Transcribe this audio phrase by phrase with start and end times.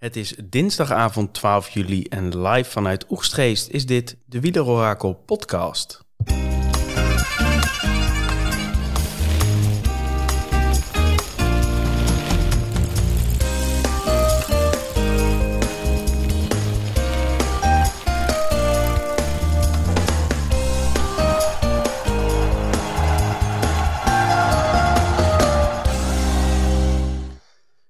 [0.00, 6.04] Het is dinsdagavond 12 juli en live vanuit Oegstgeest is dit de Wielerorakel podcast.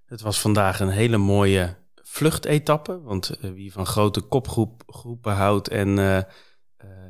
[0.07, 1.79] Het was vandaag een hele mooie
[2.21, 3.03] vluchtetappe.
[3.03, 6.25] Want uh, wie van grote kopgroepen houdt en uh, uh,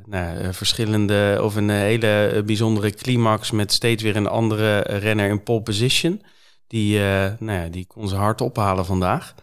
[0.05, 5.61] nou, verschillende of een hele bijzondere climax met steeds weer een andere renner in pole
[5.61, 6.21] position.
[6.67, 6.99] Die,
[7.39, 9.35] nou ja, die kon ze hard ophalen vandaag.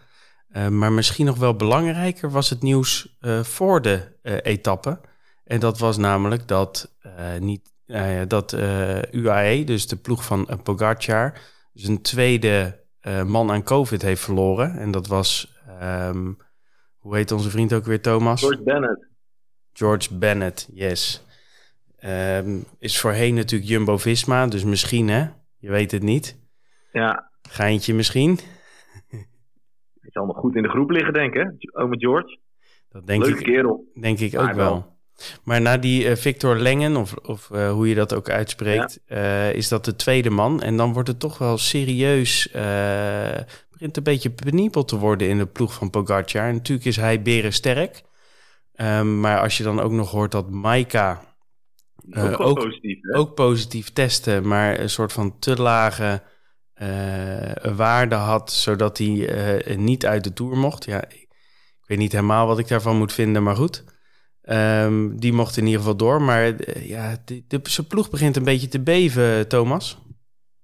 [0.70, 5.00] maar misschien nog wel belangrijker was het nieuws voor de etappe.
[5.44, 6.96] En dat was namelijk dat,
[7.38, 7.72] niet,
[8.28, 8.52] dat
[9.10, 11.40] UAE, dus de ploeg van Pogacar,
[11.72, 14.78] zijn tweede uh, man aan COVID heeft verloren.
[14.78, 16.36] En dat was, um,
[16.98, 18.40] hoe heet onze vriend ook weer, Thomas?
[18.40, 19.06] George Bennett.
[19.72, 21.26] George Bennett, yes.
[22.04, 25.28] Um, is voorheen natuurlijk Jumbo-Visma, dus misschien hè?
[25.56, 26.38] Je weet het niet.
[26.92, 27.30] Ja.
[27.42, 28.38] Geintje misschien.
[30.00, 32.38] Hij zal nog goed in de groep liggen, denk ik, Ome George.
[32.88, 33.90] Dat denk Leuke ik, kerel.
[34.00, 34.97] Denk ik ook wel.
[35.42, 39.16] Maar na die uh, Victor Lengen, of, of uh, hoe je dat ook uitspreekt, ja.
[39.16, 40.62] uh, is dat de tweede man.
[40.62, 42.48] En dan wordt het toch wel serieus,
[43.70, 46.46] begint een beetje penibel te worden in de ploeg van Pogacar.
[46.46, 48.02] En natuurlijk is hij berensterk.
[48.80, 51.22] Um, maar als je dan ook nog hoort dat Maika
[52.16, 56.22] ook, ook, positief, ook, positief, testen, maar een soort van te lage
[57.76, 60.84] waarde had, zodat hij niet uit de Tour mocht.
[60.84, 61.28] Ja, ik
[61.86, 63.84] weet niet helemaal wat ik daarvan moet vinden, maar goed.
[64.50, 66.22] Um, die mocht in ieder geval door.
[66.22, 70.02] Maar uh, ja, de, de, zijn ploeg begint een beetje te beven, Thomas.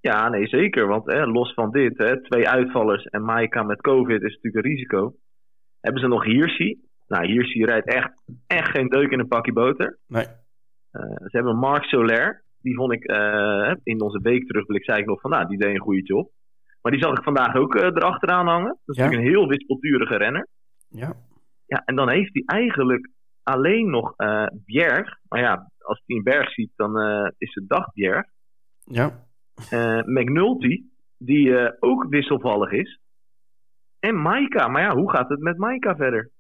[0.01, 0.87] Ja, nee, zeker.
[0.87, 4.71] Want hè, los van dit, hè, twee uitvallers en Maika met COVID is natuurlijk een
[4.71, 5.15] risico.
[5.81, 6.81] Hebben ze nog Hirschi.
[7.09, 8.12] Nou, Hirschi rijdt echt,
[8.47, 9.99] echt geen deuk in een pakje boter.
[10.07, 10.27] Nee.
[10.93, 12.45] Uh, ze hebben Marc Soler.
[12.61, 15.75] Die vond ik uh, in onze week terugblik, zei ik nog van, nou, die deed
[15.75, 16.31] een goede job.
[16.83, 18.78] Maar die zag ik vandaag ook erachteraan hangen.
[18.84, 19.03] Dat is ja.
[19.03, 20.49] natuurlijk een heel wispelturige renner.
[20.89, 21.12] Ja.
[21.67, 23.09] Ja, en dan heeft hij eigenlijk
[23.44, 25.19] alleen nog uh, Bjerg.
[25.28, 28.27] Maar ja, als hij een berg ziet, dan uh, is het dag Bjerg.
[28.84, 29.27] Ja.
[29.72, 30.82] Uh, McNulty,
[31.19, 33.00] die ook wisselvallig is.
[33.99, 34.69] En Maika.
[34.69, 36.31] Maar ja, hoe gaat het met Maika verder?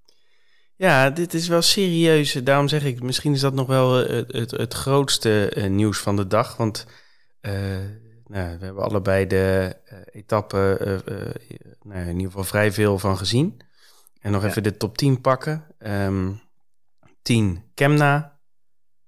[0.76, 2.32] Ja, dit is wel serieus.
[2.32, 6.26] Daarom zeg ik, misschien is dat nog wel het, het, het grootste nieuws van de
[6.26, 6.56] dag.
[6.56, 6.86] Want
[8.26, 9.76] nou, we hebben allebei de
[10.12, 10.78] etappe
[11.82, 13.60] nou, in ieder geval vrij veel van gezien.
[14.20, 14.48] En nog ja.
[14.48, 15.64] even de top 10 pakken.
[15.78, 16.40] Um,
[17.24, 18.40] 10 Kemna,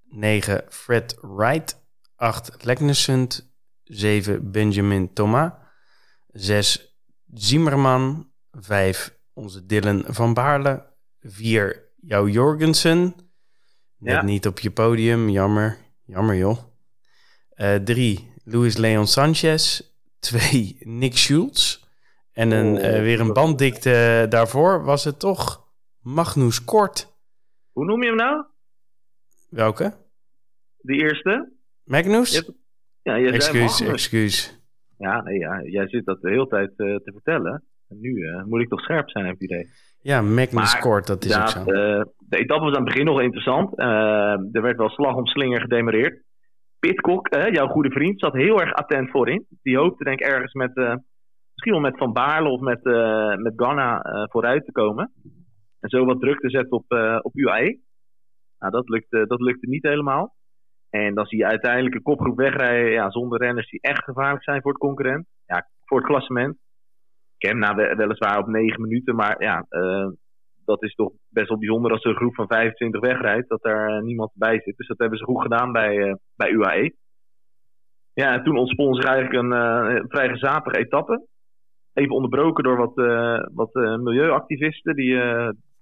[0.09, 1.77] 9 Fred Wright,
[2.15, 5.51] 8 Legnesund, 7 Benjamin Thomas,
[6.27, 6.97] 6
[7.33, 13.15] Zimmerman, 5 onze Dylan van Baarle, 4 jouw Jorgensen,
[13.97, 14.21] net ja.
[14.21, 16.57] niet op je podium, jammer, jammer joh.
[17.83, 19.81] 3 uh, Luis Leon Sanchez,
[20.19, 21.85] 2 Nick Schultz.
[22.31, 25.67] En een, oh, uh, weer een banddikte daarvoor was het toch
[25.99, 27.16] Magnus Kort.
[27.77, 28.45] Hoe noem je hem nou?
[29.49, 29.93] Welke?
[30.77, 31.51] De eerste.
[31.83, 32.31] Magnus?
[32.31, 32.57] Je hebt,
[33.01, 34.61] ja, je excuus, excuus.
[34.97, 37.63] Ja, nee, ja, jij zit dat de hele tijd uh, te vertellen.
[37.87, 39.67] En nu uh, moet ik toch scherp zijn, heb je idee.
[40.01, 41.59] Ja, Magnus Kort, dat is ja, ook zo.
[41.59, 41.65] Uh,
[42.17, 43.79] de etappe was aan het begin nog interessant.
[43.79, 46.23] er werd wel slag om slinger gedemareerd.
[46.79, 49.45] Pitcock, jouw goede vriend, zat heel erg attent voorin.
[49.61, 50.75] Die hoopte denk ik ergens met,
[51.53, 52.83] misschien wel met Van Baarle of met,
[53.41, 55.11] met Ghana vooruit te komen.
[55.79, 57.79] En zo wat druk te zetten op, uh, op UAE.
[58.59, 60.35] Nou, dat lukte, dat lukte niet helemaal.
[60.89, 64.61] En dan zie je uiteindelijk een kopgroep wegrijden ja, zonder renners die echt gevaarlijk zijn
[64.61, 65.27] voor het concurrent.
[65.45, 66.57] Ja, voor het klassement.
[67.37, 70.07] Kemna weliswaar op 9 minuten, maar ja, uh,
[70.65, 74.03] dat is toch best wel bijzonder als er een groep van 25 wegrijdt, dat daar
[74.03, 74.77] niemand bij zit.
[74.77, 76.93] Dus dat hebben ze goed gedaan bij, bij UAE.
[78.13, 81.27] Ja, en toen ontspon zich eigenlijk een vrij gezapige etappe.
[81.93, 82.93] Even onderbroken door wat,
[83.53, 85.17] wat milieuactivisten die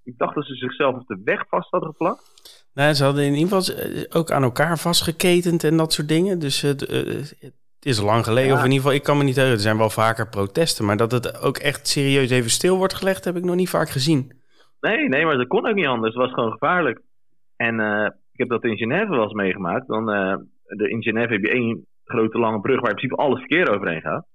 [0.06, 2.34] ik dacht dat ze zichzelf op de weg vast hadden geplakt.
[2.74, 6.40] Nou, ze hadden in ieder geval ook aan elkaar vastgeketend en dat soort dingen.
[6.40, 8.56] Dus het, het is lang geleden, ja.
[8.56, 9.64] of in ieder geval, ik kan me niet herinneren.
[9.64, 13.26] Er zijn wel vaker protesten, maar dat het ook echt serieus even stil wordt gelegd,
[13.26, 14.32] heb ik nog niet vaak gezien.
[14.80, 16.14] Nee, nee, maar dat kon ook niet anders.
[16.14, 17.02] Het was gewoon gevaarlijk.
[17.56, 19.88] En uh, ik heb dat in Genève wel eens meegemaakt.
[19.88, 23.40] Dan, uh, de, in Genève heb je één grote lange brug waar in principe alles
[23.40, 24.26] verkeer overheen gaat.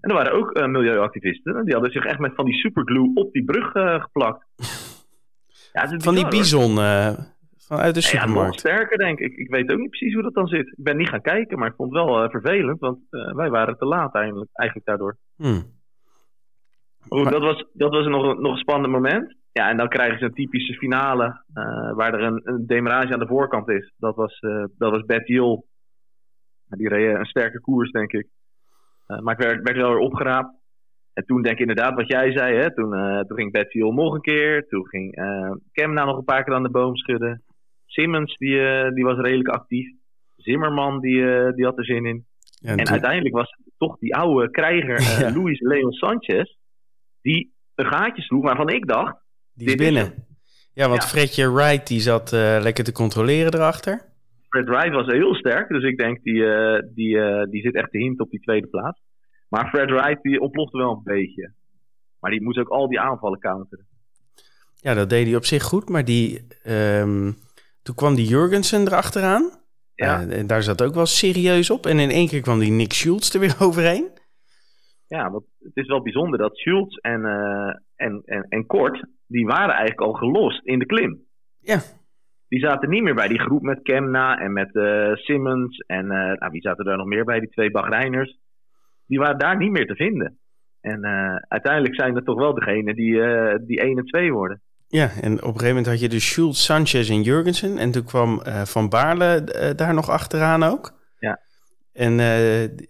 [0.00, 1.64] En er waren ook milieuactivisten.
[1.64, 3.70] Die hadden zich echt met van die superglue op die brug
[4.02, 4.46] geplakt.
[5.82, 7.18] Ja, van die bison uh,
[7.56, 8.54] vanuit de supermarkt.
[8.54, 9.36] Ja, sterker denk ik.
[9.36, 10.66] Ik weet ook niet precies hoe dat dan zit.
[10.66, 12.80] Ik ben niet gaan kijken, maar ik vond het wel uh, vervelend.
[12.80, 15.16] Want uh, wij waren te laat eigenlijk, eigenlijk daardoor.
[15.36, 15.74] Hmm.
[17.08, 19.36] Goed, dat was, dat was nog, een- nog een spannend moment.
[19.52, 23.18] Ja, en dan krijgen ze een typische finale eh, waar er een, een demarage aan
[23.18, 23.92] de voorkant is.
[23.96, 25.62] Dat was, eh dat was Beth Hill.
[26.68, 28.26] Die reed eh, een sterke koers, denk ik.
[29.06, 30.54] Eh, maar het werd, werd wel weer opgeraapt.
[31.16, 32.56] En toen denk ik inderdaad wat jij zei.
[32.56, 32.74] Hè?
[32.74, 34.66] Toen, eh, toen ging Hill nog een keer.
[34.68, 35.14] Toen ging
[35.72, 37.42] Kemna nog een paar keer aan de boom schudden.
[37.86, 39.88] Simmons die, eh, die was redelijk actief.
[40.36, 41.24] Zimmerman die,
[41.54, 42.26] die had er zin in.
[42.60, 45.36] Ja, En toen- uiteindelijk was het toch die oude krijger Ja.
[45.36, 46.54] Luis Leon Sanchez.
[47.22, 49.16] Die een gaatje sloeg waarvan ik dacht.
[49.54, 50.26] die is binnen.
[50.72, 51.08] Ja, want Ja.
[51.08, 52.30] Fredje Wright die zat
[52.60, 54.00] lekker te controleren erachter.
[54.48, 55.68] Fred Wright was heel sterk.
[55.68, 56.42] Dus ik denk die,
[56.94, 57.18] die,
[57.50, 59.00] die zit echt te hint op die tweede plaats.
[59.48, 61.52] Maar Fred Wright die ontplofte wel een beetje.
[62.20, 63.86] Maar die moest ook al die aanvallen counteren.
[64.74, 67.32] Ja, dat deed hij op zich goed, maar die, ehm,
[67.82, 69.50] toen kwam die Jurgensen erachteraan.
[69.94, 70.20] Ja.
[70.20, 71.86] Eh, en daar zat ook wel serieus op.
[71.86, 74.08] En in één keer kwam die Nick Schultz er weer overheen.
[75.06, 79.46] Ja, want het is wel bijzonder dat Schultz en, eh, en, en, en Kort, die
[79.46, 81.24] waren eigenlijk al gelost in de klim.
[81.60, 81.78] Ja.
[82.48, 85.78] Die zaten niet meer bij die groep met Kemna en met eh, Simmons.
[85.78, 88.38] En nou, wie zaten daar nog meer bij, die twee Bahreiners.
[89.06, 90.38] Die waren daar niet meer te vinden.
[90.86, 94.60] En eh, uiteindelijk zijn dat toch wel degenen die, eh, die 1 en 2 worden.
[94.88, 97.78] Ja, en op een gegeven moment had je dus Schultz, Sanchez en Jurgensen.
[97.78, 99.44] En toen kwam eh, Van Baarle
[99.76, 100.94] daar nog achteraan ook.
[101.18, 101.40] Ja.
[101.92, 102.16] En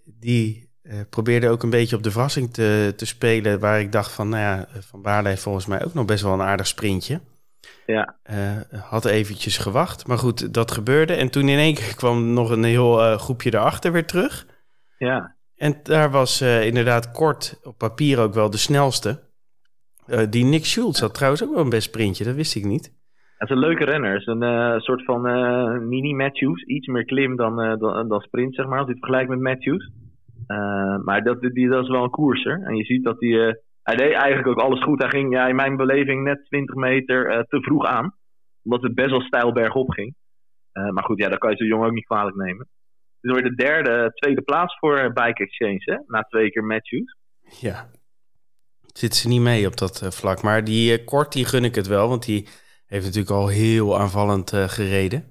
[0.05, 0.69] die
[1.11, 3.61] probeerde ook een beetje op de verrassing te, te spelen.
[3.61, 6.33] Waar ik dacht van, nou ja, Van Baarle heeft volgens mij ook nog best wel
[6.33, 7.21] een aardig sprintje.
[7.87, 8.17] Ja,
[8.73, 10.07] had eventjes gewacht.
[10.07, 11.15] Maar goed, dat gebeurde.
[11.15, 14.47] En toen in één keer kwam nog een heel eh, groepje erachter weer terug.
[14.99, 15.36] ja.
[15.57, 19.21] En daar was eh, inderdaad kort op papier ook wel de snelste.
[20.07, 22.95] Eh, die Nick Schultz had trouwens ook wel een best sprintje, dat wist ik niet.
[23.39, 24.13] Het is een leuke renner.
[24.13, 25.21] Het is een eh, soort van
[25.89, 26.63] mini Matthews.
[26.63, 28.79] Iets meer klim dan, dan, dan sprint, zeg maar.
[28.79, 29.91] Als je het vergelijkt met Matthews.
[31.05, 32.63] Maar dat, die, dat is wel een koerser.
[32.63, 33.49] En je ziet dat hij...
[33.49, 35.01] eh, hij deed eigenlijk ook alles goed.
[35.01, 38.15] Hij ging ja, in mijn beleving net 20 meter te vroeg aan.
[38.63, 40.15] Omdat het best wel steil bergop ging.
[40.73, 42.69] Maar goed, ja, dat kan je zo'n jongen ook niet kwalijk nemen.
[43.33, 45.97] Weer de derde, tweede plaats voor Bike Exchange, hè?
[46.07, 47.17] Na twee keer Matthews.
[47.61, 47.91] Ja.
[48.93, 50.43] Zit ze niet mee op dat eh, vlak.
[50.43, 52.09] Maar die eh, kort, die gun ik het wel.
[52.09, 52.49] Want die
[52.87, 55.31] heeft natuurlijk al heel aanvallend eh, gereden.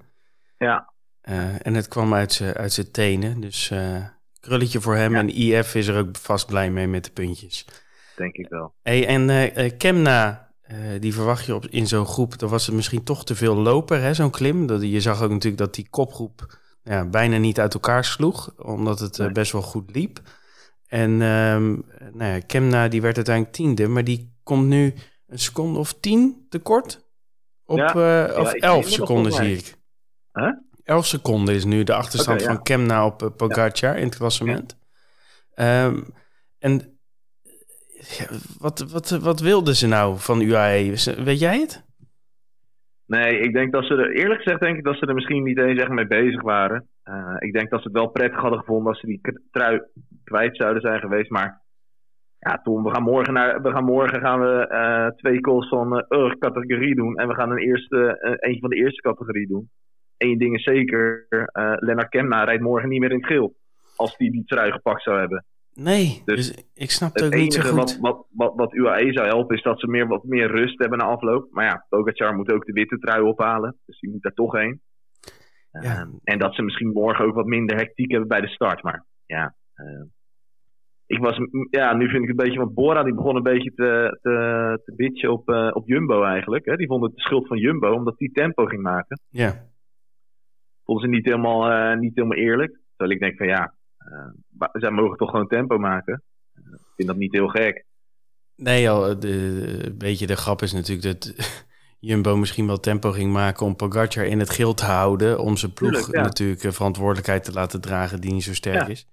[0.58, 0.94] Ja,
[1.62, 3.40] en het kwam uit zijn uit zijn tenen.
[3.40, 3.72] Dus
[4.40, 5.12] krulletje voor hem.
[5.12, 5.18] Ja.
[5.18, 7.66] En IF is er ook vast blij mee met de puntjes.
[8.16, 8.74] denk ik wel.
[8.82, 10.52] Hey, en Kemna,
[11.00, 12.38] die verwacht je op, in zo'n groep.
[12.38, 14.66] Dan was het misschien toch te veel loper, hè, zo'n klim.
[14.66, 18.54] Dat, je zag ook natuurlijk dat die kopgroep ja, bijna niet uit elkaar sloeg.
[18.62, 19.32] Omdat het eh, Nee.
[19.34, 20.20] best wel goed liep.
[20.86, 21.70] En ehm,
[22.12, 23.88] nou ja, Kemna die werd uiteindelijk tiende.
[23.88, 24.94] Maar die komt nu
[25.26, 27.04] een seconde of tien tekort.
[27.64, 28.26] Op, Ja.
[28.26, 29.74] eh, of ik- elf seconden zie ik.
[30.32, 30.48] Huh?
[30.84, 32.46] 11 seconden is nu de achterstand ja.
[32.46, 34.76] van Kemna op uh, Pogacar in het klassement.
[35.54, 36.00] Ehm,
[36.58, 36.98] en
[38.18, 38.26] ja,
[38.58, 40.94] wat, wat, wat wilden ze nou van UAE?
[41.24, 41.84] Weet jij het?
[43.06, 45.58] Nee, ik denk dat ze er, eerlijk gezegd denk ik dat ze er misschien niet
[45.58, 46.88] eens echt mee bezig waren.
[47.02, 49.20] Eh, ik denk dat ze het wel prettig hadden gevonden als ze die
[49.50, 49.80] trui
[50.24, 51.30] kwijt zouden zijn geweest.
[51.30, 51.62] Maar
[52.38, 55.98] ja, Tom, we gaan morgen, naar, we gaan, morgen gaan we eh, twee calls van
[55.98, 57.16] eh categorie doen.
[57.16, 59.70] En we gaan een eerste, eentje van de eerste categorie doen.
[60.16, 61.26] Eén ding is zeker,
[61.78, 63.54] Lennart Kemna rijdt morgen niet meer in het geel.
[63.96, 65.44] Als die die trui gepakt zou hebben.
[65.76, 67.76] Nee, Dus dus ik snap het Het ook niet zo goed.
[67.76, 70.98] wat, wat, wat, wat UAE zou helpen is dat ze meer, wat meer rust hebben
[70.98, 71.48] na afloop.
[71.50, 73.76] Maar ja, Pogacar moet ook de witte trui ophalen.
[73.86, 74.80] Dus die moet daar toch heen.
[75.70, 75.80] Ja.
[75.80, 78.82] Ehm, en dat ze misschien morgen ook wat minder hectiek hebben bij de start.
[78.82, 80.04] Maar ja, ehm,
[81.06, 81.38] ik was,
[81.70, 82.58] ja nu vind ik het een beetje...
[82.58, 86.64] Want Bora die begon een beetje te, te, te bitchen op, eh, op Jumbo eigenlijk.
[86.64, 86.76] Hè.
[86.76, 89.20] Die vond het de schuld van Jumbo omdat die tempo ging maken.
[89.28, 89.66] Ja,
[90.84, 92.78] Vonden ze niet helemaal, eh, niet helemaal eerlijk.
[92.96, 93.74] Terwijl ik denk van ja,
[94.72, 96.22] zij mogen toch gewoon tempo maken.
[96.54, 97.84] Eh, ik vind dat niet heel gek.
[98.56, 101.34] nee, al, de, een beetje de grap is natuurlijk dat
[102.00, 105.38] Jumbo misschien wel tempo ging maken om Pogacar in het geel te houden.
[105.38, 106.22] Om zijn ploeg Tuurlijk, ja.
[106.22, 108.86] natuurlijk eh, verantwoordelijkheid te laten dragen die niet zo sterk Ja.
[108.86, 109.08] is.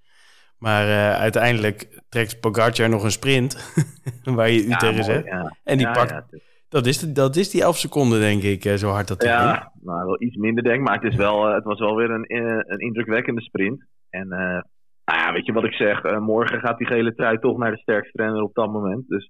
[0.57, 3.73] Maar eh, uiteindelijk trekt Pogacar nog een sprint,
[4.23, 5.27] waar je u Ja, tegen zegt.
[5.63, 6.23] En die pakt,
[6.69, 9.31] dat, is de, dat is die 11 seconden denk ik, eh, zo hard dat hij.
[9.31, 11.95] Ja, nou, wel iets minder denk ik, maar het, is wel, eh, het was wel
[11.95, 13.85] weer een, eh, een indrukwekkende sprint.
[14.09, 14.61] En eh,
[15.05, 17.71] nou ja, weet je wat ik zeg, eh, morgen gaat die gele trui toch naar
[17.71, 19.07] de sterkste renner op dat moment.
[19.07, 19.29] Dus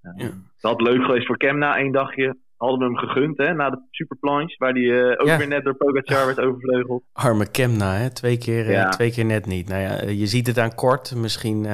[0.00, 0.26] eh, Ja.
[0.60, 2.36] dat had leuk geweest voor Kemna, één dagje.
[2.56, 5.36] Hadden we hem gegund, hè, na de superplanche, waar die eh, ook Ja.
[5.38, 7.02] weer net door Pogacar werd overvleugeld.
[7.26, 8.10] Arme Kemna, hè?
[8.10, 8.88] Twee, keer, Ja.
[8.88, 9.68] twee keer net niet.
[9.68, 11.14] Nou ja, je ziet het aan kort.
[11.16, 11.66] Misschien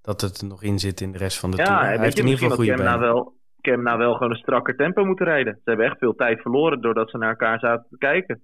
[0.00, 1.70] dat het er nog in zit in de rest van de tour.
[1.70, 5.04] Ja, Hij heeft in ieder geval goede Kemna wel, Kemna wel gewoon een strakker tempo
[5.04, 5.52] moeten rijden.
[5.54, 8.42] Ze hebben echt veel tijd verloren doordat ze naar elkaar zaten te kijken.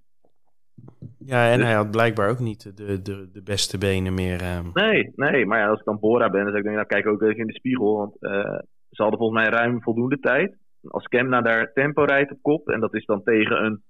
[1.25, 4.41] Ja, en Dus- hij had blijkbaar ook niet de, de, de beste benen meer.
[4.41, 4.59] eh.
[4.73, 7.21] Nee, nee, maar ja, als ik dan Bora ben, dan zeg ik, nou, kijk ook
[7.21, 7.97] even in de spiegel.
[7.97, 10.55] Want eh, ze hadden volgens mij ruim voldoende tijd.
[10.87, 13.83] Als Kemna daar tempo rijdt op kop, en dat is dan tegen een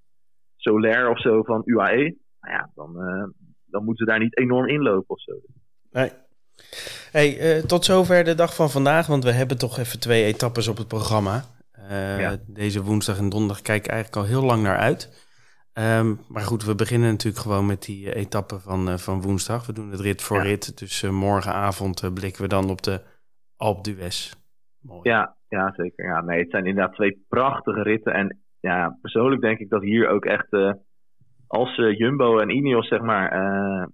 [0.58, 2.94] Solaire of zo van UAE, nou ja, dan,
[3.66, 5.34] dan moeten ze daar niet enorm inlopen of zo.
[5.92, 6.10] Nee.
[7.12, 10.78] Hey, tot zover de dag van vandaag, want we hebben toch even twee etappes op
[10.78, 11.44] het programma.
[12.48, 15.23] Deze woensdag en donderdag kijk ik eigenlijk al heel lang naar uit.
[15.80, 19.66] Um, maar goed, we beginnen natuurlijk gewoon met die uh, etappe van, uh, van woensdag.
[19.66, 20.80] We doen het rit voor rit.
[20.80, 23.02] Dus uh, morgenavond blikken we dan op de
[23.56, 24.34] Alpe d'Huez.
[24.80, 25.10] Mooi.
[25.10, 26.06] Ja, ja, zeker.
[26.06, 28.14] Ja, nee, het zijn inderdaad twee prachtige ritten.
[28.14, 30.48] En ja, persoonlijk denk ik dat hier ook echt,
[31.48, 33.90] als Jumbo en Ineos zeg maar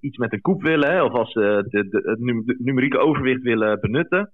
[0.00, 3.42] iets met een koep willen, hè, of als ze de, de, het num numerieke overwicht
[3.42, 4.32] willen benutten,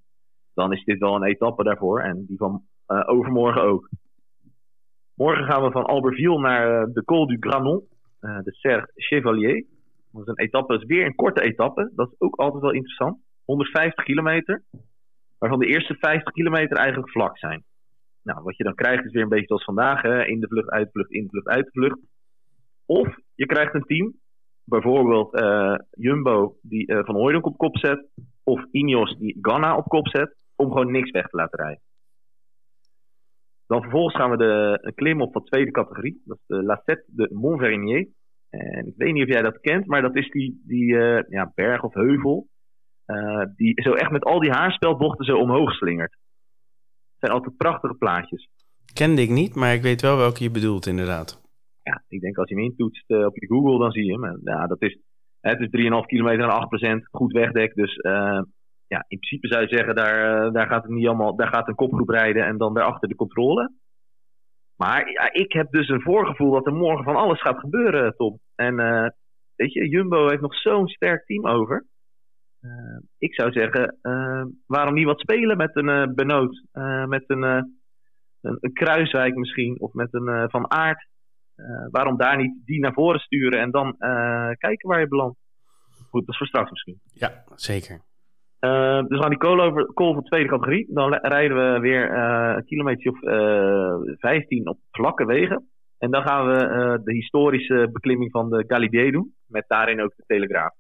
[0.55, 2.01] dan is dit wel een etappe daarvoor.
[2.01, 3.89] En die van overmorgen ook.
[5.15, 7.83] Morgen gaan we van Albertville naar eh, de Col du Granon,
[8.21, 9.65] eh, de Serre Chevalier.
[10.13, 11.93] Dat is een etappe, dat is weer een korte etappe.
[11.95, 13.19] Dat is ook altijd wel interessant.
[13.45, 14.63] 150 kilometer,
[15.39, 17.65] waarvan de eerste 50 kilometer eigenlijk vlak zijn.
[18.23, 20.25] Nou, wat je dan krijgt is weer een beetje zoals vandaag, hè?
[20.25, 21.99] in de vlucht, uit de vlucht, in de vlucht, uit de vlucht.
[22.87, 24.15] Of je krijgt een team,
[24.65, 28.07] bijvoorbeeld uh, Jumbo die Van Hooydonk op kop zet,
[28.45, 31.83] of Ineos die Ganna op kop zet, om gewoon niks weg te laten rijden.
[33.67, 36.23] Dan vervolgens gaan we de, een klim op van tweede categorie.
[36.25, 38.09] Dat is de Lacette de Montvernier.
[38.51, 41.53] En ik weet niet of jij dat kent, maar dat is die, die uh, ja,
[41.55, 42.49] berg of heuvel.
[43.07, 46.13] Uh, die zo echt met al die haarspelbochten zo omhoog slingert.
[46.13, 48.49] Het zijn altijd prachtige plaatjes.
[48.93, 51.43] Kende ik niet, maar ik weet wel welke je bedoelt inderdaad.
[51.83, 54.41] Ja, ik denk als je hem intoetst uh, op je Google, dan zie je hem.
[54.45, 54.99] Ja, dat is,
[55.41, 57.75] het is 3,5 kilometer en 8% goed wegdek.
[57.75, 57.97] Dus
[58.87, 61.69] ja, in principe zou je zeggen, daar, eh, daar gaat het niet allemaal, daar gaat
[61.69, 63.73] een kopgroep rijden en dan daarachter de controle.
[64.77, 68.41] Maar ja, ik heb dus een voorgevoel dat er morgen van alles gaat gebeuren, Tom.
[68.55, 69.07] En uh,
[69.57, 71.87] weet je, Jumbo heeft nog zo'n sterk team over.
[72.61, 73.99] Uh, ik zou zeggen,
[74.67, 76.63] waarom niet wat spelen met een Benoot,
[77.07, 77.79] met een, een,
[78.41, 81.09] een, Kruiswijk misschien, of met een Van Aert.
[81.91, 83.97] waarom daar niet die naar voren sturen en dan
[84.59, 85.39] kijken waar je belandt.
[86.11, 87.01] Goed, dat is voor straks misschien.
[87.13, 88.01] Ja, zeker.
[88.65, 90.87] Uh, dus aan die kool over kool van tweede categorie.
[90.93, 95.69] Dan rijden we weer uh, een kilometer of uh, eh, 15 op vlakke wegen.
[95.99, 99.35] En dan gaan we de historische beklimming van de Galibier doen.
[99.47, 100.73] Met daarin ook de Telegraaf.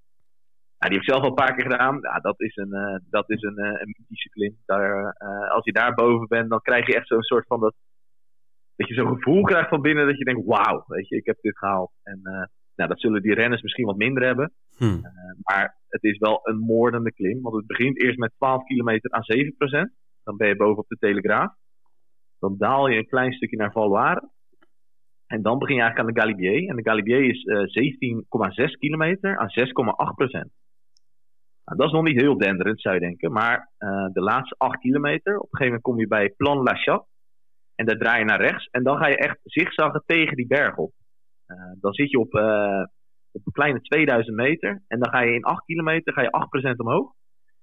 [0.78, 1.98] Nou, die heb ik zelf al een paar keer gedaan.
[2.00, 4.56] Ja, dat is een, dat is een, een mythische klim.
[4.66, 5.12] Daar,
[5.48, 7.74] als je daar boven bent, dan krijg je echt zo'n soort van dat.
[8.76, 11.36] Dat je zo'n gevoel krijgt van binnen dat je denkt: wauw, weet je, ik heb
[11.40, 11.90] dit gehaald.
[12.02, 14.52] En nou, dat zullen die renners misschien wat minder hebben.
[14.76, 15.00] Hmm.
[15.42, 17.42] maar het is wel een moordende klim.
[17.42, 19.92] Want het begint eerst met 12 kilometer aan 7%.
[20.22, 21.54] Dan ben je boven op de Telegraaf.
[22.38, 24.28] Dan daal je een klein stukje naar Valloire.
[25.26, 26.68] En dan begin je eigenlijk aan de Galibier.
[26.68, 30.64] En de Galibier is uh, 17,6 kilometer aan 6,8%.
[31.64, 33.32] Nou, dat is nog niet heel denderend, zou je denken.
[33.32, 36.74] Maar uh, de laatste 8 kilometer, op een gegeven moment kom je bij Plan La
[36.74, 37.08] Chatte.
[37.74, 38.68] En daar draai je naar rechts.
[38.70, 40.92] En dan ga je echt zigzaggen tegen die berg op.
[41.46, 42.84] Uh, dan zit je op uh,
[43.32, 44.82] op een kleine 2000 meter.
[44.86, 47.12] En dan ga je in 8 kilometer ga je 8% omhoog.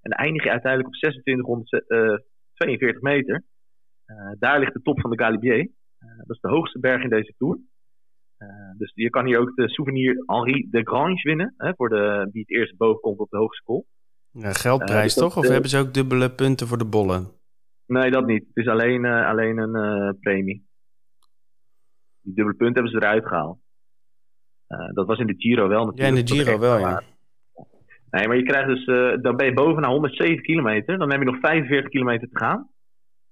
[0.01, 3.43] En dan eindig je uiteindelijk op 2642 uh, meter.
[4.39, 5.71] Daar ligt de top van de Galibier.
[5.99, 7.59] Dat is de hoogste berg in deze tour.
[8.37, 11.53] Uh, dus je kan hier ook de souvenir Henri de Grange winnen.
[11.57, 13.85] Hè, voor de, die het eerst boven komt op de hoogste kool.
[14.31, 15.37] Ja, geldprijs dus toch?
[15.37, 17.31] Of hebben ze ook dubbele punten voor de bollen?
[17.85, 18.45] Nee, dat niet.
[18.47, 20.69] Het is alleen, alleen een premie.
[22.21, 23.59] Die dubbele punten hebben ze eruit gehaald.
[24.71, 26.15] Uh, dat was in de Giro wel natuurlijk.
[26.15, 27.01] Ja, in de Giro wel, ja.
[28.11, 30.97] Nee, maar je krijgt dus, uh, dan ben je boven naar 107 kilometer.
[30.97, 32.69] Dan heb je nog 45 kilometer te gaan.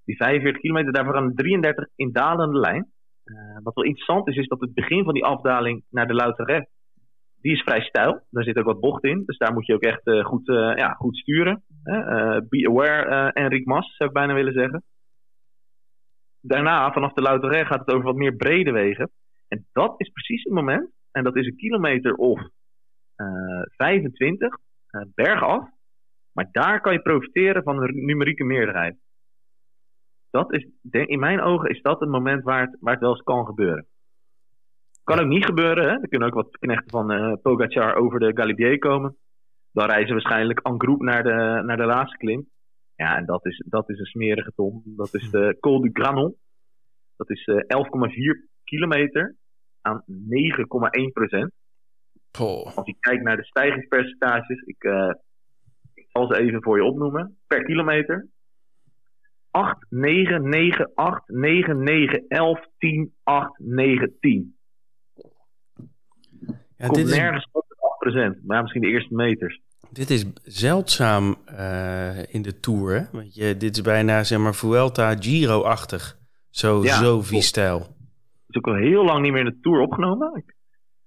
[0.04, 2.92] Die 45 kilometer, daarvoor gaan 33 in dalende lijn.
[3.24, 6.68] Uh, wat wel interessant is, is dat het begin van die afdaling naar de Louterre,
[7.40, 8.20] die is vrij stijl.
[8.30, 9.22] Daar zit ook wat bocht in.
[9.26, 11.62] Dus daar moet je ook echt uh, goed, ja, goed sturen.
[12.48, 14.82] be aware, Enric Mas, zou ik bijna willen zeggen.
[16.40, 19.10] Daarna, vanaf de Louterre, gaat het over wat meer brede wegen.
[19.48, 22.40] En dat is precies het moment en dat is een kilometer of
[23.16, 24.48] uh, 25
[24.90, 25.68] uh, bergaf.
[26.32, 28.96] Maar daar kan je profiteren van een numerieke meerderheid.
[30.30, 33.22] Dat is, in mijn ogen is dat het moment waar het, waar het wel eens
[33.22, 33.86] kan gebeuren.
[35.04, 35.84] Kan ook niet gebeuren.
[35.84, 35.90] Hè?
[35.90, 39.16] Er kunnen ook wat knechten van uh, Pogacar over de Galibier komen.
[39.72, 42.48] Dan reizen waarschijnlijk en groep naar de, naar de laatste klim.
[42.94, 44.82] Ja, en dat is, dat is een smerige tom.
[44.84, 46.36] Dat is de Col du Granon.
[47.16, 47.84] Dat is uh, eh,
[48.40, 49.36] 11,4 kilometer
[49.82, 51.52] aan 9,1 procent.
[52.38, 55.12] Als je kijkt naar de stijgingspercentages, ik, uh,
[55.94, 57.38] ik zal ze even voor je opnoemen.
[57.46, 58.28] Per kilometer.
[59.50, 64.56] 8, 9, 9, 8, 9, 9, 11, 10, 8, 9, 10.
[66.76, 69.60] Ja, Komt dit nergens op de 8%, maar misschien de eerste meters.
[69.90, 72.94] Dit is zeldzaam uh, in de Tour.
[72.94, 73.04] Hè?
[73.12, 76.18] Want je, dit is bijna, zeg maar, Vuelta Giro-achtig.
[76.50, 77.96] Zo, ja, zo stijl.
[78.50, 80.36] Is ook al heel lang niet meer in de Tour opgenomen.
[80.36, 80.54] Ik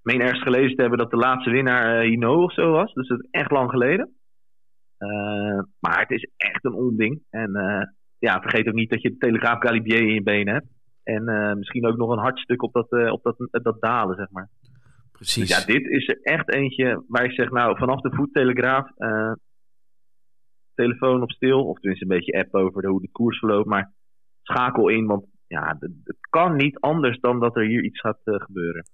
[0.02, 2.92] meen ergens gelezen te hebben dat de laatste winnaar uh, Hino of zo was.
[2.92, 4.14] Dus dat is echt lang geleden.
[4.98, 7.22] Uh, maar het is echt een onding.
[7.30, 7.50] En
[8.18, 10.66] ja, vergeet ook niet dat je de Telegraaf Galibier in je benen hebt.
[11.02, 11.24] En
[11.58, 14.48] misschien ook nog een hartstuk op dat, op dat, dat dalen, zeg maar.
[15.12, 15.48] Precies.
[15.48, 19.32] Dus ja, dit is er echt eentje waar ik zeg, nou, vanaf de voettelegraaf, uh,
[20.74, 23.92] telefoon op stil, of tenminste een beetje app over de, hoe de koers verloopt, maar
[24.42, 28.34] schakel in, want ja, het kan niet anders dan dat er hier iets gaat uh,
[28.34, 28.84] gebeuren.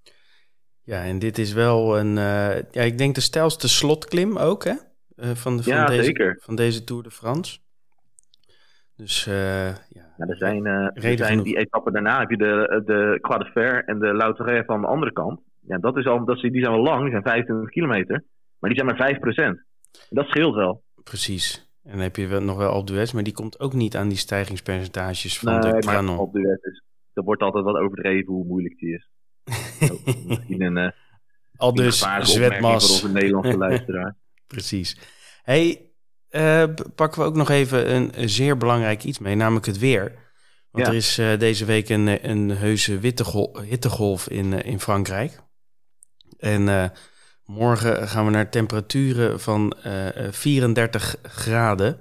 [0.83, 4.75] Ja, en dit is wel een, uh, ja, ik denk de stijlste slotklim ook, hè?
[5.35, 6.38] van, de, van, ja, deze, zeker.
[6.42, 7.59] van deze Tour de France.
[8.97, 9.66] Dus ja.
[9.88, 10.14] ja.
[10.16, 13.99] er zijn, er zijn die etappen daarna heb je de, de Croix de Fer en
[13.99, 15.40] de Lauterre van de andere kant
[15.71, 18.25] ja, dat is al, dat, die zijn wel lang, die zijn 25 kilometer.
[18.59, 20.09] Maar die zijn maar 5%.
[20.09, 20.83] Dat scheelt wel.
[21.04, 21.70] Precies.
[21.82, 24.18] En dan heb je wel, nog wel Alpe maar die komt ook niet aan die
[24.18, 25.88] stijgingspercentages van nee, de.
[26.16, 26.82] Alpe is,
[27.12, 29.10] er wordt altijd wat overdreven hoe moeilijk die is.
[30.26, 30.90] Misschien een uh,
[31.56, 32.87] Aldus, Zwetmas.
[32.87, 34.16] voor onze Nederlandse luisteraar.
[34.46, 34.99] Precies.
[35.42, 35.90] Hey,
[36.30, 40.28] uh, pakken we ook nog even een, zeer belangrijk iets mee, namelijk het weer.
[40.70, 42.99] Want er is uh, deze week een, een heuse
[43.64, 45.42] hittegolf in, in Frankrijk.
[46.38, 46.92] En
[47.50, 52.00] morgen gaan we naar temperaturen van uh, eh, 34 graden.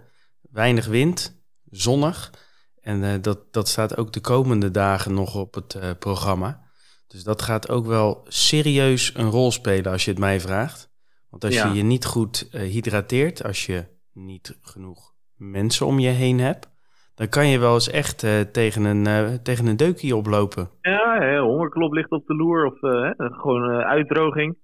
[0.51, 2.34] Weinig wind, zonnig.
[2.82, 6.62] En uh, dat, dat staat ook de komende dagen nog op het programma.
[7.08, 10.89] Dus dat gaat ook wel serieus een rol spelen als je het mij vraagt.
[11.29, 16.39] Want als je je niet goed hydrateert, als je niet genoeg mensen om je heen
[16.39, 16.70] hebt,
[17.15, 20.70] dan kan je wel eens echt uh, tegen, een, uh, tegen een deukje oplopen.
[20.82, 24.58] Ja, hè, hongerklop ligt op de loer of uh, gewoon uitdroging.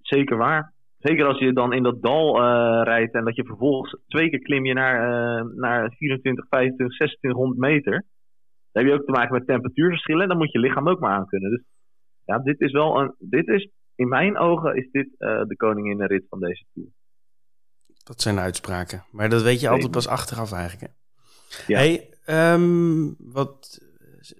[0.00, 0.74] Zeker waar.
[0.98, 2.42] Zeker als je dan in dat dal
[2.82, 4.98] rijdt en dat je vervolgens twee keer klim je naar,
[5.54, 7.92] naar 24, 25, 2600 meter.
[8.72, 10.28] Dan heb je ook te maken met temperatuurverschillen.
[10.28, 11.50] Dan moet je lichaam ook maar aankunnen.
[11.50, 11.64] Dus
[12.24, 13.14] ja, dit is wel een.
[13.18, 16.88] Dit is, in mijn ogen is dit de koningin de rit van deze tour.
[18.04, 19.04] Dat zijn uitspraken.
[19.10, 20.82] Maar dat weet je altijd pas achteraf eigenlijk.
[20.82, 20.88] Hè?
[21.66, 21.78] Ja.
[21.78, 22.08] Hey,
[22.54, 23.80] um, wat,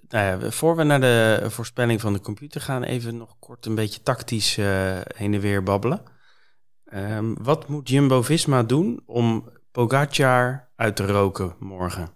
[0.09, 3.75] nou ja, voor we naar de voorspelling van de computer gaan, even nog kort een
[3.75, 6.01] beetje tactisch uh, heen en weer babbelen.
[6.95, 12.09] Um, wat moet Jumbo Visma doen om Pogacar uit te roken morgen?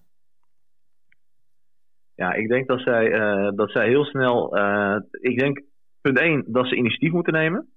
[2.14, 4.56] Ja, ik denk dat zij, uh, dat zij heel snel.
[4.58, 5.62] Uh, ik denk,
[6.00, 7.68] punt 1, dat ze initiatief moeten nemen.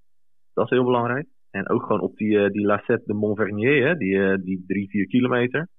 [0.53, 1.27] Dat is heel belangrijk.
[1.51, 5.69] En ook gewoon op die, die Lacette de Montvernier, die, die 3, 4 kilometer.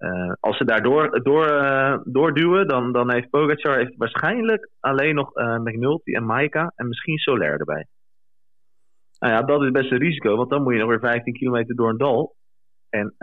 [0.00, 5.36] Uh, als ze daardoor door, uh, doorduwen, dan, dan heeft Pogacar heeft waarschijnlijk alleen nog
[5.36, 7.86] uh, McNulty en Maika en misschien Soler erbij.
[9.18, 11.74] Nou ja, dat is best een risico, want dan moet je nog weer 15 kilometer
[11.74, 12.34] door een dal.
[12.88, 13.14] En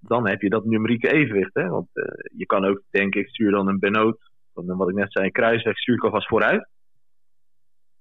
[0.00, 1.54] dan heb je dat numerieke evenwicht.
[1.54, 1.68] Hè?
[1.68, 1.88] Want
[2.36, 5.32] je kan ook denken, ik stuur dan een Benoot, van wat ik net zei, een
[5.32, 6.68] kruisweg, stuur ik alvast vooruit.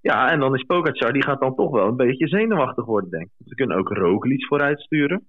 [0.01, 3.23] Ja, en dan is Pogacar, die gaat dan toch wel een beetje zenuwachtig worden, denk
[3.23, 3.47] ik.
[3.47, 5.27] Ze kunnen ook Roglic vooruit sturen.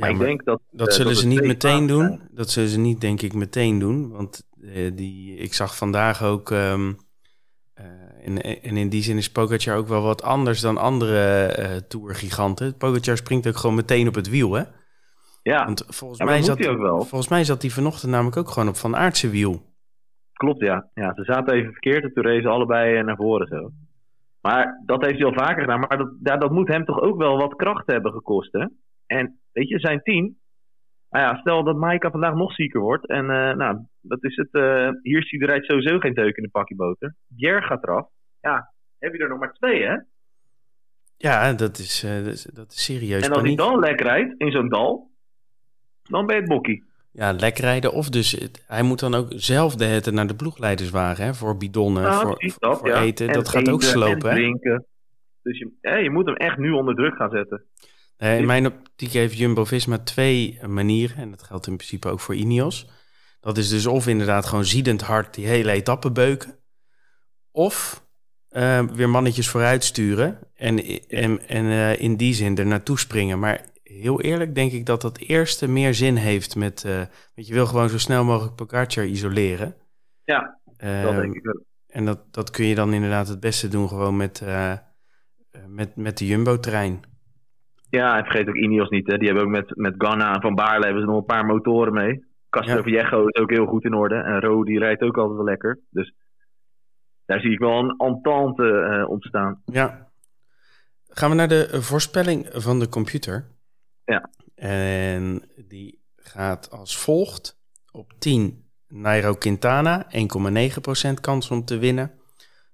[0.00, 0.60] Maar ik denk dat...
[0.70, 2.20] Dat uh, zullen ze niet meteen doen.
[2.30, 4.10] Dat zullen ze niet, denk ik, meteen doen.
[4.10, 6.50] Want uh, die, ik zag vandaag ook...
[6.50, 6.96] Um,
[7.80, 7.84] uh,
[8.26, 12.76] en, en, in die zin is Pogacar ook wel wat anders dan andere uh, tourgiganten.
[12.76, 14.62] Pogacar springt ook gewoon meteen op het wiel, hè?
[15.42, 16.98] Ja, Want volgens, ja, mij zat, hij ook wel.
[16.98, 19.62] volgens mij zat hij vanochtend namelijk ook gewoon op Van Aardse wiel.
[20.32, 20.88] Klopt, ja.
[20.94, 21.14] ja.
[21.14, 23.70] Ze zaten even verkeerd en toen allebei naar voren zo.
[24.40, 25.80] Maar dat heeft hij al vaker gedaan.
[25.80, 28.66] Maar dat, ja, dat moet hem toch ook wel wat kracht hebben gekost, hè?
[29.12, 30.40] En weet je, zijn team.
[31.10, 33.06] Nou ja, stel dat Maika vandaag nog zieker wordt.
[33.06, 34.48] En uh, nou, dat is het.
[34.52, 37.14] Uh, hier zie rijdt sowieso geen deuk in de pakje boter.
[37.26, 38.06] Bier gaat eraf.
[38.40, 39.96] Ja, heb je er nog maar twee, hè?
[41.16, 43.22] Ja, dat is, uh, dat, is, dat is serieus.
[43.22, 45.10] En als hij dan lek rijdt in zo'n dal,
[46.02, 46.84] dan ben je het bokkie.
[47.10, 47.92] Ja, lek rijden.
[47.92, 51.34] Of dus het, hij moet dan ook zelf de hitte naar de ploegleiderswagen, hè?
[51.34, 53.02] Voor bidonnen, nou, voor, dat, voor ja.
[53.02, 53.26] eten.
[53.26, 54.34] En dat gaat ook slopen, hè?
[54.34, 54.86] drinken.
[55.42, 57.64] Dus je, hè, je moet hem echt nu onder druk gaan zetten.
[58.22, 61.16] Uh, in mijn optiek heeft Jumbo-Visma twee manieren.
[61.16, 62.90] En dat geldt in principe ook voor Ineos.
[63.40, 66.58] Dat is dus of inderdaad gewoon ziedend hard die hele etappe beuken.
[67.50, 68.06] Of
[68.50, 70.38] uh, weer mannetjes vooruit sturen.
[70.54, 73.38] En, en, en uh, in die zin er naartoe springen.
[73.38, 76.82] Maar heel eerlijk denk ik dat dat eerste meer zin heeft met...
[77.34, 79.76] want je wil gewoon zo snel mogelijk Pogacar isoleren.
[80.24, 81.64] Ja, dat ehm, denk ik wel.
[81.86, 84.42] En dat, dat kun je dan inderdaad het beste doen gewoon met,
[85.66, 87.11] met, met de Jumbo-trein.
[87.98, 89.06] Ja, en vergeet ook Ineos niet.
[89.06, 89.18] Hè.
[89.18, 91.92] Die hebben ook met, met Ganna en Van Baarle hebben ze nog een paar motoren
[91.92, 92.24] mee.
[92.48, 92.82] Castro ja.
[92.82, 94.14] Viejo is ook heel goed in orde.
[94.14, 95.80] En Ro die rijdt ook altijd wel lekker.
[95.90, 96.14] Dus
[97.24, 99.62] daar zie ik wel een entente uh, ontstaan.
[99.64, 100.08] Ja.
[101.08, 103.48] gaan we naar de voorspelling van de computer.
[104.04, 104.30] Ja.
[104.54, 107.60] En die gaat als volgt.
[107.90, 110.06] Op 10 Nairo Quintana,
[111.08, 112.10] 1,9% kans om te winnen.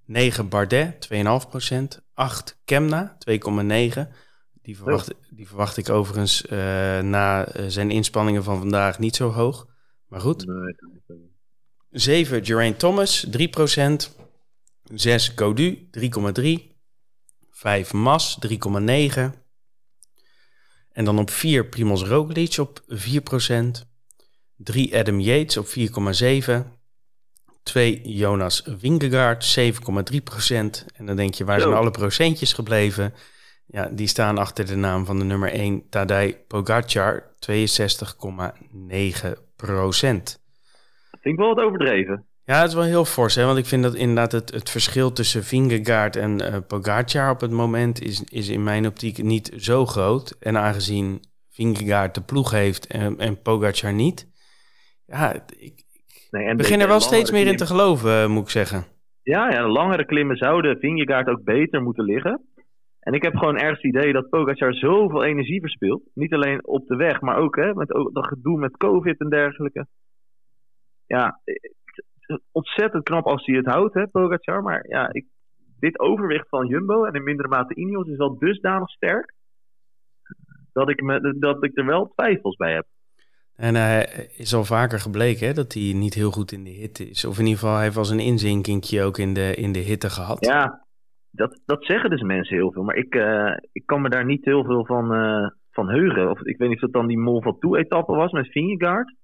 [0.05, 2.05] 9 Bardet, 2,5%.
[2.15, 4.27] 8 Kemna, 2,9%.
[4.69, 6.51] Die verwacht, die verwacht ik overigens uh,
[7.01, 9.67] na uh, zijn inspanningen van vandaag niet zo hoog.
[10.07, 10.47] Maar goed.
[10.47, 10.77] Nee,
[11.91, 13.31] 7 Geraint Thomas, 3%.
[14.95, 16.77] 6 Codu, 3,3.
[17.51, 18.57] 5 Mas, 3,9.
[20.93, 23.55] En dan op 4 Primoz Roglic op 4%.
[24.57, 26.53] 3 Adam Yates op 4,7.
[27.63, 29.67] 2 Jonas Wingegaard, 7,3%.
[30.95, 33.15] En dan denk je, waar zijn alle procentjes gebleven?
[33.71, 37.29] Ja, die staan achter de naam van de nummer 1, Tadej Pogacar, 62,9%.
[41.21, 42.27] Vind ik wel wat overdreven.
[42.45, 43.45] Ja, het is wel heel fors, hè?
[43.45, 47.51] want ik vind dat inderdaad het, het verschil tussen Vingegaard en eh Pogacar op het
[47.51, 50.37] moment is, is in mijn optiek niet zo groot.
[50.41, 54.27] En aangezien Vingegaard de ploeg heeft en, en Pogacar niet,
[55.07, 55.87] ja, ik
[56.31, 58.85] Nee, en begin er wel steeds meer in te geloven, eh, moet ik zeggen.
[59.23, 62.41] Ja, ja, de langere klimmen zouden Vingegaard ook beter moeten liggen.
[63.09, 66.03] En ik heb gewoon ergens het idee dat Pogacar zoveel energie verspilt.
[66.14, 69.29] Niet alleen op de weg, maar ook hè, met ook dat gedoe met COVID en
[69.29, 69.87] dergelijke.
[71.07, 71.40] Ja,
[72.53, 74.62] ontzettend knap als hij het houdt, hè, Pogacar.
[74.62, 75.27] Maar ja, ik,
[75.79, 79.35] dit overwicht van Jumbo en in mindere mate Ineos is wel dusdanig sterk...
[80.73, 82.87] dat ik, me, dat ik er wel twijfels bij heb.
[83.55, 87.09] En hij is al vaker gebleken hè, dat hij niet heel goed in de hitte
[87.09, 87.25] is.
[87.25, 89.79] Of in ieder geval, hij heeft wel eens een inzinkingje ook in de, in de
[89.79, 90.44] hitte gehad.
[90.44, 90.88] Ja,
[91.31, 92.83] dat, dat zeggen dus mensen heel veel.
[92.83, 96.31] Maar ik, eh, ik kan me daar niet heel veel van, eh, van heugen.
[96.31, 99.14] Of, ik weet niet of dat dan die Mol van Toe-etappe was met Vingegaard.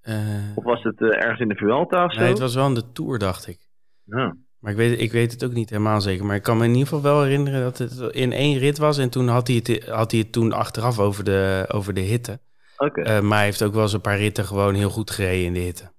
[0.00, 0.16] Eh,
[0.54, 2.20] Of was het ergens in de Vuelta of zo?
[2.20, 3.58] nee, het was wel in de Tour, dacht ik.
[4.04, 4.36] Ja.
[4.58, 6.24] Maar ik weet, ik weet het ook niet helemaal zeker.
[6.24, 8.98] Maar ik kan me in ieder geval wel herinneren dat het in één rit was.
[8.98, 12.40] En toen had hij het, had hij het toen achteraf over de, over de hitte.
[12.76, 13.00] Oké.
[13.02, 15.52] Eh, maar hij heeft ook wel eens een paar ritten gewoon heel goed gereden in
[15.52, 15.92] de hitte.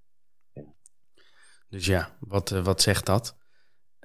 [1.70, 3.38] Dus ja, wat, wat zegt dat?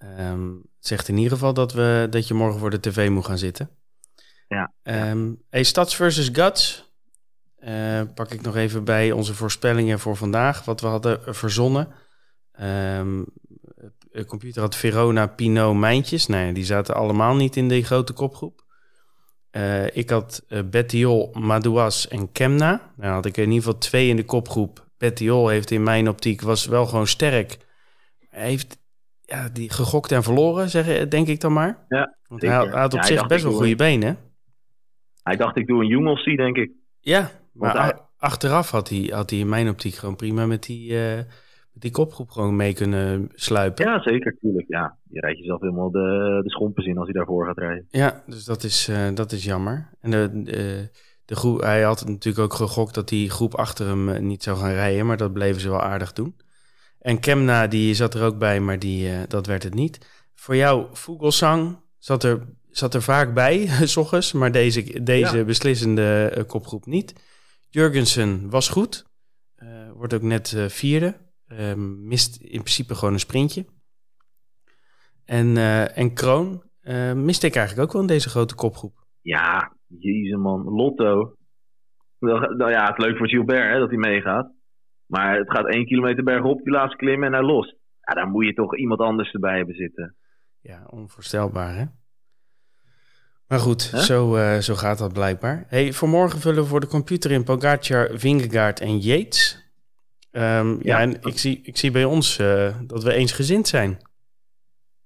[0.04, 3.38] Het zegt in ieder geval dat, we, dat je morgen voor de tv moet gaan
[3.38, 3.70] zitten.
[4.48, 4.72] Ja.
[4.82, 6.92] Ehm hey, Stads versus Guts.
[7.58, 10.64] Eh, pak ik nog even bij onze voorspellingen voor vandaag.
[10.64, 11.88] Wat we hadden verzonnen.
[12.52, 13.22] Ehm,
[14.11, 16.26] de computer had Verona, Pinot, Mijntjes.
[16.26, 18.64] Nou ja, die zaten allemaal niet in die grote kopgroep.
[19.50, 22.92] Eh, ik had eh, Bettiol, Madouas en Kemna.
[22.96, 24.87] Nou had ik in ieder geval twee in de kopgroep.
[24.98, 27.58] Bettiol heeft in mijn optiek was wel gewoon sterk.
[28.28, 28.78] Hij heeft
[29.31, 31.85] ja, die gegokt en verloren, zeg, denk ik dan maar.
[31.88, 34.17] Ja, Want hij, had- hij had op Ja, zich best wel goede benen.
[35.23, 36.71] Hij dacht, ik doe een Jungelsy, denk ik.
[37.01, 40.99] Ja, maar hij- achteraf had hij, had hij in mijn optiek gewoon prima met die,
[40.99, 41.17] eh,
[41.73, 43.85] met die kopgroep gewoon mee kunnen sluipen.
[43.85, 44.69] Ja, zeker, tuurlijk.
[44.69, 47.87] Ja, je rijdt jezelf helemaal de, de schompens in als hij daarvoor gaat rijden.
[47.91, 49.91] Ja, dus dat is, eh, dat is jammer.
[50.01, 50.88] En de, de,
[51.25, 54.57] de groep, hij had natuurlijk ook gegokt dat die groep achter hem eh, niet zou
[54.59, 56.37] gaan rijden, maar dat bleven ze wel aardig doen.
[57.00, 60.26] En Kemna, die zat er ook bij, maar die, eh, dat werd het niet.
[60.34, 65.44] Voor jou, Vogelsang zat er, zat er vaak bij, s ochtends, maar deze, deze Ja.
[65.44, 67.14] beslissende eh, kopgroep niet.
[67.68, 69.04] Jurgensen was goed,
[69.54, 73.64] eh, wordt ook net vierde, Eh, mist in principe gewoon een sprintje.
[75.24, 75.56] En,
[75.94, 76.62] en Kroon
[77.14, 79.06] miste ik eigenlijk ook wel in deze grote kopgroep.
[79.20, 80.62] Ja, jezus man.
[80.64, 81.34] Lotto.
[82.18, 84.52] Nou ja, het leuk voor Gilbert hè, dat hij meegaat.
[85.09, 87.77] Maar het gaat één kilometer bergop, die laatste klim en hij lost.
[88.01, 90.14] Ja, daar moet je toch iemand anders erbij hebben zitten.
[90.61, 91.85] Ja, onvoorstelbaar hè.
[93.49, 95.64] Maar goed, zo, eh, zo gaat dat blijkbaar.
[95.68, 99.66] Hey, vanmorgen vullen we voor de computer in Pogacar, Vingegaard en Yates.
[100.31, 100.79] Ehm, ja.
[100.83, 101.01] Ja.
[101.01, 103.97] en ik zie, ik zie bij ons eh, dat we eensgezind zijn.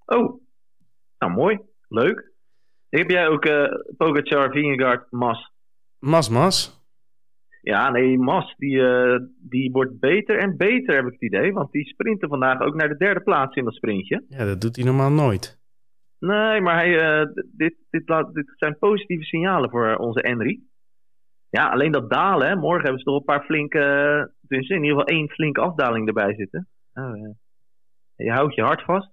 [0.04, 0.42] Oh,
[1.18, 1.58] nou mooi.
[1.88, 2.30] Leuk.
[2.88, 3.64] Heb jij ook eh
[3.96, 5.52] Pogacar, Vingegaard, Mas?
[5.98, 6.81] Mas, mas.
[7.62, 11.52] Ja, nee, Mas, die, eh, die wordt beter en beter, heb ik het idee.
[11.52, 14.24] Want die sprintte vandaag ook naar de derde plaats in dat sprintje.
[14.28, 15.60] Ja, dat doet hij normaal nooit.
[16.22, 20.60] Nee, maar hij, eh, dit, dit, laat, dit zijn positieve signalen voor onze Henry.
[21.50, 22.56] Ja, alleen dat dalen, hè.
[22.56, 26.06] morgen hebben ze toch een paar flinke, eh, dus in ieder geval één flinke afdaling
[26.06, 26.68] erbij zitten.
[26.94, 27.30] Nou, eh,
[28.26, 29.10] je houdt je hart vast.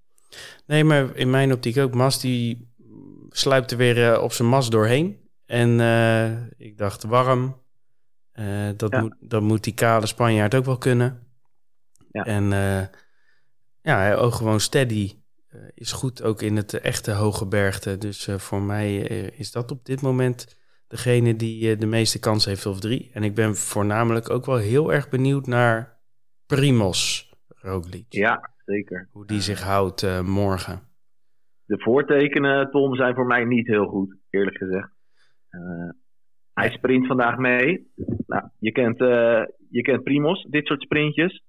[0.68, 1.94] Nee, maar in mijn optiek ook.
[1.94, 2.68] Mas die
[3.30, 5.18] sluipt er weer op zijn mas doorheen.
[5.46, 5.80] En
[6.58, 7.56] ik dacht, warm.
[8.40, 9.02] Eh, dat, Ja.
[9.02, 11.28] moet, dat moet die kale Spanjaard ook wel kunnen.
[12.12, 12.24] Ja.
[12.24, 12.86] En eh,
[13.82, 15.18] ja, ook gewoon steady.
[15.48, 17.98] eh, is goed ook in het echte hoge bergte.
[17.98, 18.98] Dus voor mij
[19.38, 23.10] is dat op dit moment degene die de meeste kans heeft of drie.
[23.14, 26.00] En ik ben voornamelijk ook wel heel erg benieuwd naar
[26.46, 28.06] Primos Roglic.
[28.10, 29.08] Ja, zeker.
[29.12, 30.82] Hoe die zich houdt morgen.
[31.66, 34.90] de voortekenen, Tom, zijn voor mij niet heel goed, eerlijk gezegd.
[36.60, 37.88] Hij sprint vandaag mee.
[38.28, 38.98] Nou, je, kent,
[39.70, 41.44] je kent Primos, dit soort sprintjes.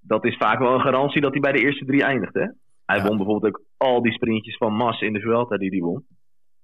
[0.00, 2.34] dat is vaak wel een garantie dat hij bij de eerste drie eindigt.
[2.34, 2.46] Hè?
[2.84, 6.06] Hij won bijvoorbeeld ook al die sprintjes van Mas in de Vuelta die hij won.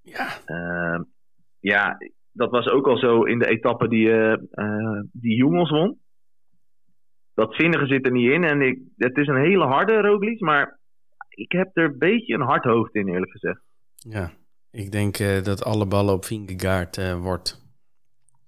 [0.03, 0.27] Ja.
[1.61, 1.97] ja,
[2.33, 4.09] dat was ook al zo in de etappe die,
[5.13, 5.99] die Jongens won.
[7.35, 8.45] Dat vinnige zit er niet in.
[8.45, 10.81] En ik, het is een hele harde Roglic, maar
[11.29, 13.61] ik heb er een beetje een hard hoofd in, eerlijk gezegd.
[13.95, 14.31] Ja,
[14.73, 17.61] ik denk uh, dat alle ballen op Vingegaard uh, wordt.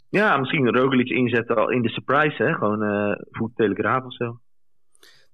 [0.08, 2.54] Ja, misschien Roglic inzetten al in de surprise, hè?
[2.54, 4.24] Gewoon uh, voet telegraaf of zo.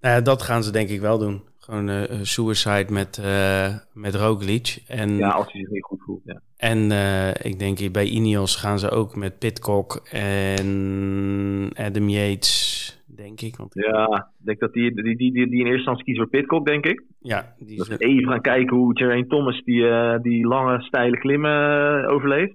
[0.01, 1.49] Nou ja, dat gaan ze denk ik wel doen.
[1.59, 4.83] Gewoon uh, suicide met, uh, met Roglic.
[4.87, 6.41] En, ja, als hij zich niet goed voelt, ja.
[6.57, 12.80] En uh, ik denk bij Ineos gaan ze ook met Pitcock en Adam Yates,
[13.17, 13.57] denk ik.
[13.57, 16.67] Want ja, ik denk dat die, die, die, die, in eerste instantie kiezen voor Pitcock,
[16.67, 17.03] denk ik.
[17.19, 17.55] Ja.
[17.59, 22.55] Die dat we even gaan kijken hoe Geraint Thomas die, die lange, steile klimmen overleeft.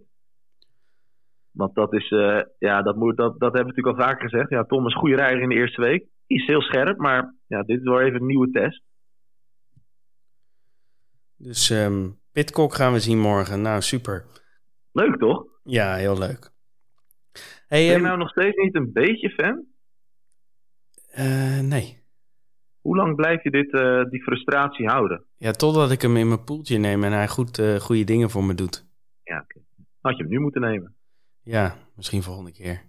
[1.52, 2.10] Want dat is,
[2.60, 4.50] ja, dat, moet, dat, dat hebben we natuurlijk al vaker gezegd.
[4.50, 6.06] Ja, Thomas, goede rijder in de eerste week.
[6.28, 8.82] Is heel scherp, maar ja, dit is wel even een nieuwe test.
[11.38, 13.62] Dus um, Pitcock gaan we zien morgen.
[13.62, 14.26] Nou, super.
[14.92, 15.46] Leuk toch?
[15.64, 16.52] Ja, heel leuk.
[17.68, 19.66] Hey, ben je um, nou nog steeds niet een beetje fan?
[21.20, 22.04] Uh, nee.
[22.82, 25.24] Hoe lang blijf je dit, uh, die frustratie houden?
[25.38, 28.44] Ja, totdat ik hem in mijn poeltje neem en hij goed, uh, goede dingen voor
[28.44, 28.86] me doet.
[29.24, 29.46] Ja, oké.
[29.46, 29.64] Okay.
[30.02, 30.96] Had je hem nu moeten nemen?
[31.42, 32.82] Ja, misschien volgende keer.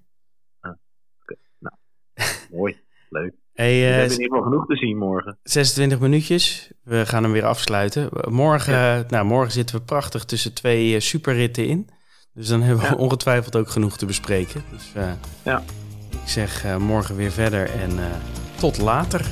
[0.60, 0.78] Ah, oké.
[1.22, 1.36] Okay.
[1.58, 1.76] Nou,
[2.60, 2.80] mooi.
[3.08, 3.34] Leuk.
[3.52, 5.38] Hey, we hebben in ieder geval genoeg te zien morgen.
[5.42, 6.72] 26 minuutjes.
[6.82, 8.10] We gaan hem weer afsluiten.
[8.28, 9.04] Morgen, ja.
[9.08, 11.88] nou, morgen zitten we prachtig tussen twee superritten in.
[12.32, 12.96] Dus dan hebben we ja.
[13.06, 14.62] ongetwijfeld ook genoeg te bespreken.
[14.70, 14.92] Dus
[15.44, 15.62] ja.
[16.26, 17.98] Ik zeg morgen weer verder en
[18.58, 19.26] tot later.